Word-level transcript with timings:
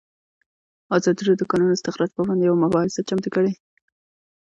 ازادي 0.97 1.21
راډیو 1.23 1.39
د 1.43 1.47
د 1.47 1.49
کانونو 1.51 1.75
استخراج 1.77 2.09
پر 2.13 2.19
وړاندې 2.23 2.43
یوه 2.47 2.61
مباحثه 2.63 3.05
چمتو 3.09 3.29
کړې. 3.35 3.51